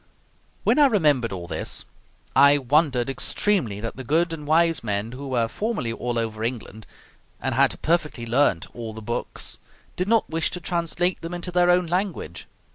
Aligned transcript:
When 0.63 0.79
I 0.79 0.87
remembered 0.87 1.31
all 1.31 1.45
this, 1.45 1.85
I 2.35 2.57
wondered 2.57 3.07
extremely 3.07 3.79
that 3.81 3.97
the 3.97 4.03
good 4.03 4.33
and 4.33 4.47
wise 4.47 4.83
men, 4.83 5.11
who 5.11 5.27
were 5.27 5.47
formerly 5.47 5.93
all 5.93 6.17
over 6.17 6.43
England, 6.43 6.87
and 7.39 7.53
had 7.53 7.79
perfectly 7.83 8.25
learnt 8.25 8.65
all 8.75 8.95
the 8.95 9.01
books, 9.03 9.59
did 9.95 10.07
not 10.07 10.27
wish 10.27 10.49
to 10.49 10.59
translate 10.59 11.21
them 11.21 11.35
into 11.35 11.51
their 11.51 11.69
own 11.69 11.85
language. 11.85 12.47